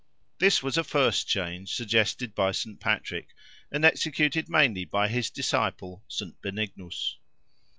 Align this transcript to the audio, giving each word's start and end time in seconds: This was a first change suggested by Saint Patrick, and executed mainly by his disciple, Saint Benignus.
This 0.39 0.63
was 0.63 0.79
a 0.79 0.83
first 0.83 1.27
change 1.27 1.71
suggested 1.75 2.33
by 2.33 2.53
Saint 2.53 2.79
Patrick, 2.79 3.35
and 3.71 3.85
executed 3.85 4.49
mainly 4.49 4.83
by 4.83 5.07
his 5.07 5.29
disciple, 5.29 6.03
Saint 6.07 6.41
Benignus. 6.41 7.17